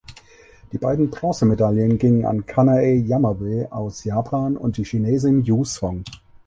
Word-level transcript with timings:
Die 0.71 0.79
beiden 0.79 1.11
Bronzemedaillen 1.11 1.99
gingen 1.99 2.25
an 2.25 2.47
Kanae 2.47 2.95
Yamabe 2.95 3.67
aus 3.69 4.03
Japan 4.03 4.57
und 4.57 4.77
die 4.77 4.83
Chinesin 4.83 5.43
Yu 5.43 5.63
Song. 5.63 6.03